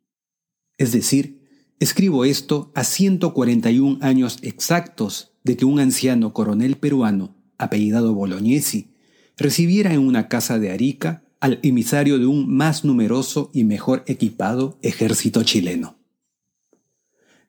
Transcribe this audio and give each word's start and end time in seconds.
Es 0.77 0.91
decir, 0.91 1.41
escribo 1.79 2.25
esto 2.25 2.71
a 2.75 2.83
141 2.83 3.99
años 4.01 4.39
exactos 4.41 5.31
de 5.43 5.55
que 5.55 5.65
un 5.65 5.79
anciano 5.79 6.33
coronel 6.33 6.77
peruano, 6.77 7.35
apellidado 7.57 8.13
Bolognesi, 8.13 8.93
recibiera 9.37 9.93
en 9.93 9.99
una 9.99 10.27
casa 10.27 10.59
de 10.59 10.71
Arica 10.71 11.23
al 11.39 11.59
emisario 11.63 12.17
de 12.17 12.25
un 12.25 12.53
más 12.53 12.83
numeroso 12.83 13.51
y 13.53 13.63
mejor 13.63 14.03
equipado 14.07 14.79
ejército 14.81 15.43
chileno. 15.43 15.97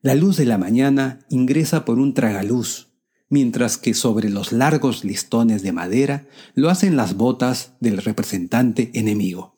La 0.02 0.14
luz 0.14 0.36
de 0.36 0.44
la 0.44 0.58
mañana 0.58 1.20
ingresa 1.30 1.84
por 1.84 1.98
un 1.98 2.14
tragaluz, 2.14 2.90
mientras 3.28 3.78
que 3.78 3.94
sobre 3.94 4.28
los 4.28 4.52
largos 4.52 5.04
listones 5.04 5.62
de 5.62 5.72
madera 5.72 6.28
lo 6.54 6.70
hacen 6.70 6.96
las 6.96 7.16
botas 7.16 7.72
del 7.80 7.96
representante 7.98 8.90
enemigo. 8.94 9.54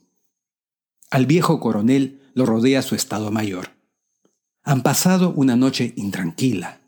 Al 1.11 1.27
viejo 1.27 1.59
coronel 1.61 2.21
lo 2.39 2.47
rodea 2.47 2.83
su 2.83 2.95
estado 2.95 3.33
mayor. 3.33 3.71
Han 4.63 4.85
pasado 4.85 5.33
una 5.35 5.57
noche 5.57 5.93
intranquila. 5.97 6.81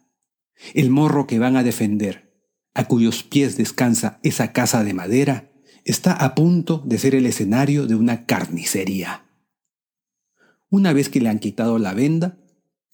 El 0.74 0.90
morro 0.90 1.26
que 1.26 1.40
van 1.40 1.56
a 1.56 1.64
defender, 1.64 2.40
a 2.72 2.84
cuyos 2.86 3.24
pies 3.24 3.56
descansa 3.56 4.20
esa 4.22 4.52
casa 4.52 4.84
de 4.84 4.94
madera, 4.94 5.50
está 5.84 6.12
a 6.12 6.36
punto 6.36 6.84
de 6.86 6.98
ser 6.98 7.16
el 7.16 7.26
escenario 7.26 7.88
de 7.88 7.96
una 7.96 8.26
carnicería. 8.26 9.24
Una 10.68 10.92
vez 10.92 11.08
que 11.08 11.20
le 11.20 11.28
han 11.28 11.40
quitado 11.40 11.80
la 11.80 11.94
venda, 11.94 12.38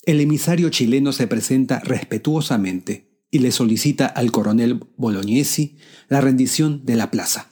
el 0.07 0.23
emisario 0.23 0.71
chileno 0.71 1.13
se 1.13 1.27
presenta 1.27 1.81
respetuosamente 1.81 3.21
y 3.31 3.41
le 3.41 3.53
solicita 3.53 4.07
al 4.07 4.33
coronel 4.33 4.81
Bolognesi 4.97 5.77
la 6.09 6.23
rendición 6.23 6.87
de 6.87 6.97
la 6.97 7.11
plaza. 7.11 7.51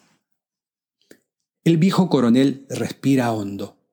El 1.62 1.76
viejo 1.76 2.08
coronel 2.08 2.64
respira 2.70 3.32
hondo 3.32 3.83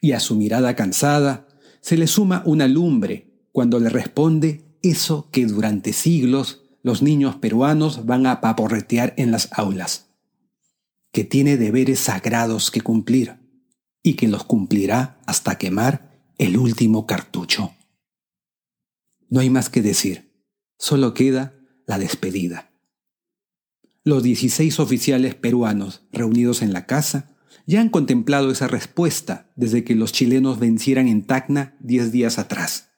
y 0.00 0.12
a 0.12 0.20
su 0.20 0.36
mirada 0.36 0.76
cansada 0.76 1.48
se 1.80 1.96
le 1.96 2.06
suma 2.06 2.42
una 2.44 2.68
lumbre 2.68 3.48
cuando 3.52 3.80
le 3.80 3.88
responde 3.88 4.64
eso 4.82 5.28
que 5.30 5.46
durante 5.46 5.92
siglos 5.92 6.62
los 6.82 7.02
niños 7.02 7.36
peruanos 7.36 8.06
van 8.06 8.26
a 8.26 8.40
paporretear 8.40 9.14
en 9.16 9.30
las 9.30 9.48
aulas, 9.52 10.06
que 11.12 11.24
tiene 11.24 11.56
deberes 11.56 12.00
sagrados 12.00 12.70
que 12.70 12.80
cumplir 12.80 13.36
y 14.02 14.14
que 14.14 14.28
los 14.28 14.44
cumplirá 14.44 15.20
hasta 15.26 15.58
quemar 15.58 16.08
el 16.38 16.56
último 16.56 17.06
cartucho. 17.06 17.72
No 19.28 19.40
hay 19.40 19.50
más 19.50 19.68
que 19.68 19.82
decir, 19.82 20.32
solo 20.78 21.12
queda 21.12 21.54
la 21.86 21.98
despedida. 21.98 22.70
Los 24.04 24.22
16 24.22 24.78
oficiales 24.78 25.34
peruanos 25.34 26.02
reunidos 26.12 26.62
en 26.62 26.72
la 26.72 26.86
casa 26.86 27.36
ya 27.66 27.80
han 27.80 27.88
contemplado 27.88 28.50
esa 28.50 28.68
respuesta 28.68 29.50
desde 29.56 29.84
que 29.84 29.94
los 29.94 30.12
chilenos 30.12 30.58
vencieran 30.58 31.08
en 31.08 31.24
Tacna 31.24 31.76
diez 31.80 32.12
días 32.12 32.38
atrás. 32.38 32.90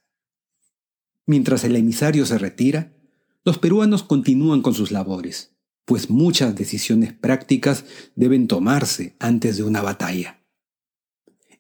Mientras 1.27 1.65
el 1.65 1.77
emisario 1.77 2.27
se 2.27 2.39
retira, 2.39 2.97
los 3.45 3.59
peruanos 3.59 4.03
continúan 4.03 4.63
con 4.63 4.75
sus 4.75 4.91
labores, 4.91 5.57
pues 5.85 6.11
muchas 6.11 6.55
decisiones 6.55 7.13
prácticas 7.13 7.85
deben 8.15 8.49
tomarse 8.49 9.17
antes 9.19 9.57
de 9.57 9.63
una 9.63 9.83
batalla. 9.83 10.41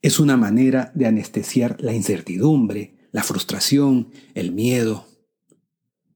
Es 0.02 0.18
una 0.18 0.36
manera 0.36 0.92
de 0.94 1.06
anestesiar 1.06 1.76
la 1.80 1.92
incertidumbre, 1.92 3.08
la 3.12 3.22
frustración, 3.22 4.10
el 4.34 4.52
miedo. 4.52 5.06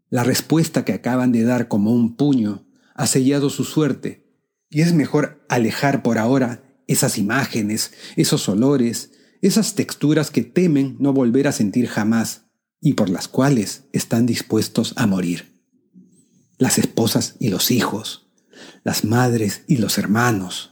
La 0.09 0.25
respuesta 0.25 0.84
que 0.84 0.93
acaban 0.93 1.33
de 1.33 1.43
dar 1.43 1.69
como 1.69 1.93
un 1.93 2.17
puño 2.17 2.67
ha 2.95 3.07
sellado 3.07 3.51
su 3.51 3.65
suerte 3.65 4.25
y 4.71 4.81
es 4.81 4.93
mejor 4.93 5.45
alejar 5.49 6.03
por 6.03 6.19
ahora 6.19 6.64
esas 6.87 7.19
imágenes, 7.19 7.93
esos 8.17 8.49
olores, 8.49 9.12
esas 9.41 9.75
texturas 9.75 10.31
que 10.31 10.43
temen 10.43 10.97
no 10.99 11.12
volver 11.12 11.49
a 11.49 11.53
sentir 11.53 11.87
jamás 11.87 12.43
y 12.81 12.95
por 12.95 13.09
las 13.09 13.28
cuales 13.28 13.84
están 13.93 14.27
dispuestos 14.27 14.95
a 14.97 15.06
morir. 15.06 15.53
Las 16.59 16.78
esposas 16.78 17.37
y 17.41 17.49
los 17.49 17.71
hijos, 17.71 18.31
las 18.84 19.05
madres 19.05 19.62
y 19.67 19.78
los 19.78 19.99
hermanos, 19.99 20.71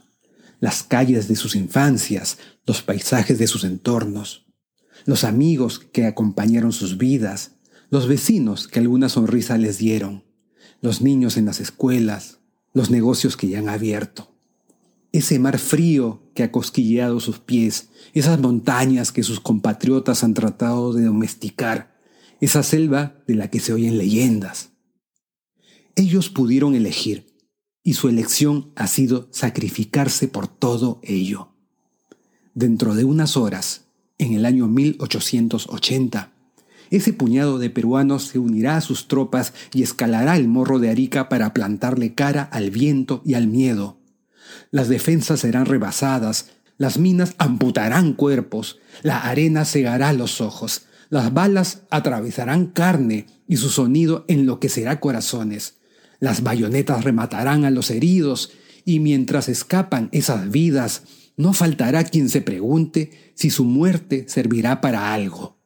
las 0.59 0.83
calles 0.83 1.27
de 1.27 1.35
sus 1.35 1.55
infancias, 1.55 2.37
los 2.65 2.81
paisajes 2.81 3.37
de 3.37 3.47
sus 3.47 3.63
entornos, 3.63 4.45
los 5.05 5.23
amigos 5.23 5.79
que 5.79 6.05
acompañaron 6.05 6.71
sus 6.71 6.97
vidas, 6.97 7.51
los 7.89 8.07
vecinos 8.07 8.67
que 8.67 8.79
alguna 8.79 9.09
sonrisa 9.09 9.57
les 9.57 9.77
dieron, 9.77 10.23
los 10.81 11.01
niños 11.01 11.37
en 11.37 11.45
las 11.45 11.59
escuelas, 11.59 12.39
los 12.73 12.89
negocios 12.89 13.37
que 13.37 13.49
ya 13.49 13.59
han 13.59 13.69
abierto 13.69 14.32
ese 15.13 15.37
mar 15.37 15.59
frío 15.59 16.23
que 16.33 16.41
ha 16.41 16.51
cosquilleado 16.51 17.19
sus 17.19 17.37
pies, 17.37 17.89
esas 18.13 18.39
montañas 18.39 19.11
que 19.11 19.21
sus 19.21 19.39
compatriotas 19.39 20.23
han 20.23 20.33
tratado 20.33 20.91
de 20.91 21.03
domesticar, 21.03 21.95
esa 22.41 22.63
selva 22.63 23.15
de 23.27 23.35
la 23.35 23.49
que 23.49 23.59
se 23.59 23.73
oyen 23.73 23.99
leyendas. 23.99 24.71
Ellos 25.95 26.29
pudieron 26.29 26.73
elegir, 26.73 27.27
y 27.83 27.93
su 27.93 28.09
elección 28.09 28.71
ha 28.75 28.87
sido 28.87 29.27
sacrificarse 29.31 30.27
por 30.27 30.47
todo 30.47 30.99
ello. 31.03 31.49
Dentro 32.55 32.95
de 32.95 33.03
unas 33.03 33.37
horas, 33.37 33.85
en 34.17 34.33
el 34.33 34.47
año 34.47 34.67
1880, 34.67 36.33
ese 36.89 37.13
puñado 37.13 37.59
de 37.59 37.69
peruanos 37.69 38.23
se 38.23 38.39
unirá 38.39 38.77
a 38.77 38.81
sus 38.81 39.07
tropas 39.07 39.53
y 39.73 39.83
escalará 39.83 40.37
el 40.37 40.47
morro 40.47 40.79
de 40.79 40.89
Arica 40.89 41.29
para 41.29 41.53
plantarle 41.53 42.15
cara 42.15 42.43
al 42.43 42.71
viento 42.71 43.21
y 43.25 43.35
al 43.35 43.47
miedo 43.47 44.02
las 44.71 44.89
defensas 44.89 45.41
serán 45.41 45.65
rebasadas, 45.65 46.51
las 46.77 46.97
minas 46.97 47.35
amputarán 47.37 48.13
cuerpos, 48.13 48.79
la 49.01 49.19
arena 49.19 49.65
cegará 49.65 50.13
los 50.13 50.41
ojos, 50.41 50.87
las 51.09 51.33
balas 51.33 51.83
atravesarán 51.91 52.67
carne 52.67 53.27
y 53.47 53.57
su 53.57 53.69
sonido 53.69 54.25
enloquecerá 54.27 54.99
corazones. 54.99 55.75
Las 56.19 56.41
bayonetas 56.41 57.03
rematarán 57.03 57.65
a 57.65 57.71
los 57.71 57.91
heridos 57.91 58.51
y 58.85 58.99
mientras 58.99 59.49
escapan 59.49 60.09
esas 60.11 60.49
vidas, 60.49 61.03
no 61.37 61.53
faltará 61.53 62.03
quien 62.03 62.29
se 62.29 62.41
pregunte 62.41 63.33
si 63.35 63.49
su 63.49 63.63
muerte 63.63 64.25
servirá 64.27 64.81
para 64.81 65.13
algo. 65.13 65.59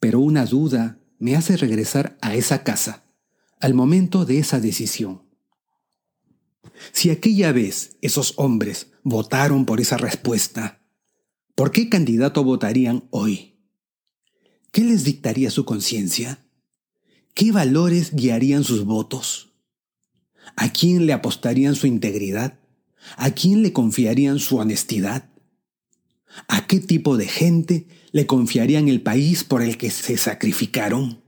Pero 0.00 0.20
una 0.20 0.44
duda 0.46 0.98
me 1.18 1.36
hace 1.36 1.56
regresar 1.56 2.16
a 2.20 2.34
esa 2.34 2.62
casa, 2.62 3.04
al 3.60 3.74
momento 3.74 4.24
de 4.24 4.38
esa 4.38 4.60
decisión. 4.60 5.27
Si 6.92 7.10
aquella 7.10 7.52
vez 7.52 7.96
esos 8.00 8.34
hombres 8.36 8.88
votaron 9.02 9.64
por 9.64 9.80
esa 9.80 9.96
respuesta, 9.96 10.80
¿por 11.54 11.70
qué 11.70 11.88
candidato 11.88 12.44
votarían 12.44 13.04
hoy? 13.10 13.56
¿Qué 14.70 14.84
les 14.84 15.04
dictaría 15.04 15.50
su 15.50 15.64
conciencia? 15.64 16.44
¿Qué 17.34 17.52
valores 17.52 18.14
guiarían 18.14 18.64
sus 18.64 18.84
votos? 18.84 19.52
¿A 20.56 20.72
quién 20.72 21.06
le 21.06 21.12
apostarían 21.12 21.74
su 21.74 21.86
integridad? 21.86 22.58
¿A 23.16 23.30
quién 23.30 23.62
le 23.62 23.72
confiarían 23.72 24.38
su 24.38 24.56
honestidad? 24.56 25.30
¿A 26.46 26.66
qué 26.66 26.80
tipo 26.80 27.16
de 27.16 27.26
gente 27.26 27.86
le 28.12 28.26
confiarían 28.26 28.88
el 28.88 29.00
país 29.02 29.44
por 29.44 29.62
el 29.62 29.78
que 29.78 29.90
se 29.90 30.16
sacrificaron? 30.16 31.22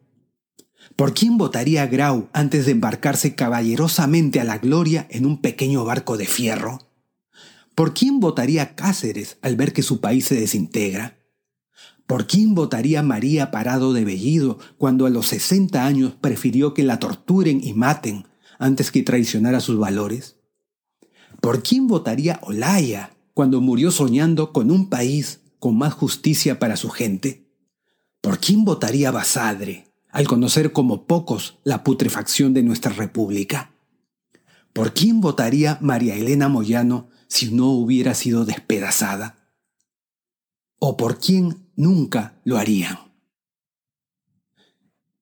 ¿Por 1.00 1.14
quién 1.14 1.38
votaría 1.38 1.86
Grau 1.86 2.28
antes 2.34 2.66
de 2.66 2.72
embarcarse 2.72 3.34
caballerosamente 3.34 4.38
a 4.38 4.44
la 4.44 4.58
gloria 4.58 5.06
en 5.08 5.24
un 5.24 5.40
pequeño 5.40 5.82
barco 5.82 6.18
de 6.18 6.26
fierro? 6.26 6.90
¿Por 7.74 7.94
quién 7.94 8.20
votaría 8.20 8.74
Cáceres 8.74 9.38
al 9.40 9.56
ver 9.56 9.72
que 9.72 9.82
su 9.82 10.02
país 10.02 10.26
se 10.26 10.38
desintegra? 10.38 11.16
¿Por 12.06 12.26
quién 12.26 12.54
votaría 12.54 13.02
María 13.02 13.50
Parado 13.50 13.94
de 13.94 14.04
Bellido 14.04 14.58
cuando 14.76 15.06
a 15.06 15.08
los 15.08 15.28
60 15.28 15.86
años 15.86 16.12
prefirió 16.20 16.74
que 16.74 16.82
la 16.82 16.98
torturen 16.98 17.64
y 17.64 17.72
maten 17.72 18.26
antes 18.58 18.90
que 18.90 19.02
traicionar 19.02 19.58
sus 19.62 19.78
valores? 19.78 20.36
¿Por 21.40 21.62
quién 21.62 21.86
votaría 21.86 22.40
Olaya 22.42 23.16
cuando 23.32 23.62
murió 23.62 23.90
soñando 23.90 24.52
con 24.52 24.70
un 24.70 24.90
país 24.90 25.40
con 25.60 25.78
más 25.78 25.94
justicia 25.94 26.58
para 26.58 26.76
su 26.76 26.90
gente? 26.90 27.48
¿Por 28.20 28.38
quién 28.38 28.66
votaría 28.66 29.10
Basadre 29.10 29.89
al 30.12 30.26
conocer 30.26 30.72
como 30.72 31.06
pocos 31.06 31.58
la 31.64 31.84
putrefacción 31.84 32.54
de 32.54 32.62
nuestra 32.62 32.92
república? 32.92 33.72
¿Por 34.72 34.94
quién 34.94 35.20
votaría 35.20 35.78
María 35.80 36.16
Elena 36.16 36.48
Moyano 36.48 37.08
si 37.26 37.52
no 37.52 37.70
hubiera 37.70 38.14
sido 38.14 38.44
despedazada? 38.44 39.36
¿O 40.78 40.96
por 40.96 41.18
quién 41.18 41.70
nunca 41.80 42.38
lo 42.44 42.58
harían. 42.58 42.98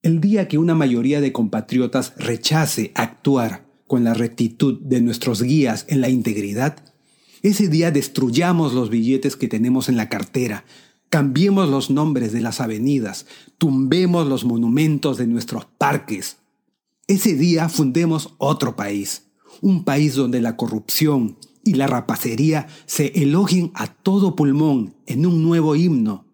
El 0.03 0.21
día 0.21 0.49
que 0.49 0.59
una 0.59 0.75
mayoría 0.75 1.21
de 1.21 1.33
compatriotas 1.33 2.15
rechace 2.17 2.91
actuar 2.95 3.67
con 3.87 4.05
la 4.05 4.13
rectitud 4.13 4.81
de 4.81 5.01
nuestros 5.01 5.43
guías 5.43 5.87
en 5.89 6.01
la 6.01 6.09
integridad, 6.09 6.77
ese 7.43 7.69
día 7.69 7.93
destruyamos 7.93 8.75
los 8.75 8.91
billetes 8.91 9.37
que 9.37 9.47
tenemos 9.47 9.89
en 9.89 9.97
la 9.97 10.09
cartera, 10.09 10.65
cambiemos 11.09 11.69
los 11.69 11.91
nombres 11.91 12.33
de 12.33 12.41
las 12.41 12.61
avenidas, 12.61 13.27
tumbemos 13.57 14.27
los 14.27 14.45
monumentos 14.45 15.17
de 15.17 15.27
nuestros 15.27 15.65
parques. 15.65 16.39
Ese 17.07 17.35
día 17.35 17.69
fundemos 17.69 18.35
otro 18.39 18.77
país, 18.77 19.25
un 19.61 19.85
país 19.85 20.15
donde 20.15 20.41
la 20.41 20.57
corrupción 20.57 21.39
y 21.65 21.75
la 21.75 21.87
rapacería 21.87 22.67
se 22.87 23.07
elogien 23.23 23.71
a 23.75 23.87
todo 23.87 24.37
pulmón 24.37 24.95
en 25.07 25.27
un 25.27 25.43
nuevo 25.43 25.75
himno, 25.77 26.27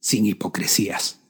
sin 0.00 0.26
hipocresías. 0.26 1.20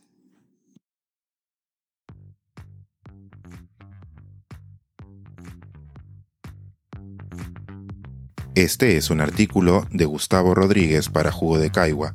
Este 8.54 8.96
es 8.96 9.10
un 9.10 9.20
artículo 9.20 9.86
de 9.90 10.06
Gustavo 10.06 10.54
Rodríguez 10.54 11.10
para 11.10 11.30
Jugo 11.30 11.58
de 11.58 11.70
Caigua 11.70 12.14